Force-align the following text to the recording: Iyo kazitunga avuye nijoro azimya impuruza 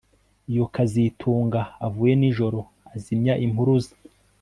Iyo 0.51 0.65
kazitunga 0.73 1.61
avuye 1.85 2.13
nijoro 2.19 2.59
azimya 2.95 3.33
impuruza 3.45 3.91